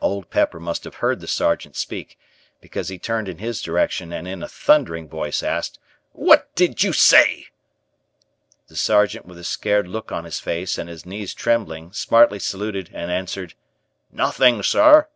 Old 0.00 0.30
Pepper 0.30 0.58
must 0.58 0.84
have 0.84 0.94
heard 1.04 1.20
the 1.20 1.26
Sergeant 1.26 1.76
speak 1.76 2.18
because 2.62 2.88
he 2.88 2.98
turned 2.98 3.28
in 3.28 3.36
his 3.36 3.60
direction 3.60 4.10
and 4.10 4.26
in 4.26 4.42
a 4.42 4.48
thundering 4.48 5.06
voice 5.06 5.42
asked: 5.42 5.78
"What 6.12 6.50
did 6.54 6.82
you 6.82 6.94
say?" 6.94 7.48
The 8.68 8.76
Sergeant 8.76 9.26
with 9.26 9.36
a 9.36 9.44
scared 9.44 9.86
look 9.86 10.10
on 10.10 10.24
his 10.24 10.40
face 10.40 10.78
and 10.78 10.88
his 10.88 11.04
knees 11.04 11.34
trembling, 11.34 11.92
smartly 11.92 12.38
saluted 12.38 12.88
and 12.94 13.10
answered: 13.10 13.52
"Nothing, 14.10 14.62
sir." 14.62 15.08